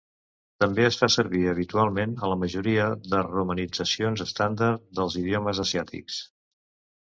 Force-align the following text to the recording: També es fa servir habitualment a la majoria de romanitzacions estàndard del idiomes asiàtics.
També 0.61 0.85
es 0.85 0.95
fa 1.01 1.09
servir 1.15 1.41
habitualment 1.51 2.15
a 2.27 2.29
la 2.31 2.37
majoria 2.43 2.87
de 3.11 3.19
romanitzacions 3.27 4.25
estàndard 4.27 4.89
del 5.01 5.15
idiomes 5.23 5.63
asiàtics. 5.67 6.19